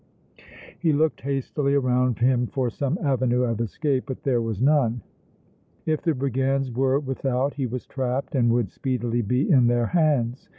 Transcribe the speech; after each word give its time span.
He 0.79 0.93
looked 0.93 1.21
hastily 1.21 1.75
around 1.75 2.17
him 2.17 2.47
for 2.47 2.71
some 2.71 2.97
avenue 3.03 3.43
of 3.43 3.61
escape, 3.61 4.05
but 4.07 4.23
there 4.23 4.41
was 4.41 4.59
none. 4.59 5.01
If 5.85 6.01
the 6.01 6.15
brigands 6.15 6.71
were 6.71 6.99
without 6.99 7.53
he 7.53 7.67
was 7.67 7.85
trapped 7.85 8.33
and 8.33 8.51
would 8.51 8.71
speedily 8.71 9.21
be 9.21 9.47
in 9.47 9.67
their 9.67 9.85
hands. 9.85 10.49